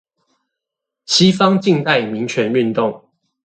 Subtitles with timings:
[1.05, 3.07] 西方近代民權運動